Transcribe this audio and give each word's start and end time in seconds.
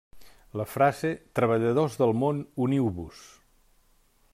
La 0.61 0.65
frase 0.75 1.11
Treballadors 1.39 2.01
del 2.03 2.17
món, 2.25 2.41
uniu-vos! 2.69 3.23